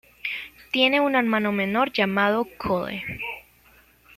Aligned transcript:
Tiene 0.71 0.99
un 0.99 1.13
hermano 1.15 1.51
menor 1.51 1.91
llamado 1.93 2.47
Cole. 2.57 3.03